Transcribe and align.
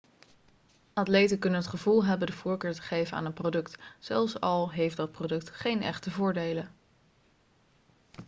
atleten 0.93 1.39
kunnen 1.39 1.59
het 1.59 1.69
gevoel 1.69 2.05
hebben 2.05 2.27
de 2.27 2.33
voorkeur 2.33 2.73
te 2.73 2.81
geven 2.81 3.17
aan 3.17 3.25
een 3.25 3.33
product 3.33 3.77
zelfs 3.99 4.39
al 4.39 4.71
heeft 4.71 4.97
dat 4.97 5.11
product 5.11 5.49
geen 5.49 5.81
echte 5.81 6.11
voordelen 6.11 6.71